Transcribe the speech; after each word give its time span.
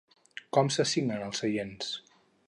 Com 0.57 0.71
s'assignen 0.75 1.21
els 1.25 1.41
seients? 1.43 1.93